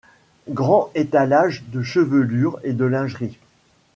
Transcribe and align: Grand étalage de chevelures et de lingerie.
Grand 0.49 0.89
étalage 0.95 1.63
de 1.67 1.83
chevelures 1.83 2.59
et 2.63 2.73
de 2.73 2.85
lingerie. 2.85 3.37